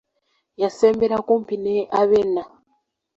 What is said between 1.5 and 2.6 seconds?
ne Abena.